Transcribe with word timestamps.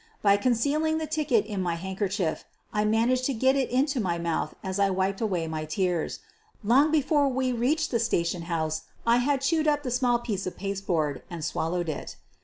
By 0.23 0.35
concealing 0.35 0.97
the 0.97 1.05
ticket 1.05 1.45
in 1.45 1.61
my 1.61 1.75
handkerchief 1.75 2.43
I 2.73 2.85
managed 2.85 3.23
to 3.25 3.35
get 3.35 3.55
it 3.55 3.69
into 3.69 3.99
my 3.99 4.17
mouth 4.17 4.55
as 4.63 4.79
I 4.79 4.89
wiped 4.89 5.21
away 5.21 5.45
my 5.47 5.63
tears. 5.65 6.21
Long 6.63 6.91
before 6.91 7.27
we 7.27 7.51
reached 7.51 7.91
the 7.91 7.99
station 7.99 8.41
house 8.49 8.81
I 9.05 9.17
had 9.17 9.41
chewed 9.41 9.67
up 9.67 9.83
the 9.83 9.91
small 9.91 10.17
piece 10.17 10.47
of 10.47 10.57
pasteboard 10.57 11.21
and 11.29 11.45
swallowed 11.45 11.87
it. 11.87 12.15